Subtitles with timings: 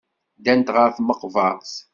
[0.39, 1.73] Ddant ɣer tmeqbert.